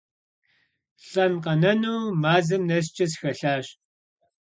[1.09, 3.67] ЛӀэн-къэнэну мазэм нэскӀэ сыхэлъащ.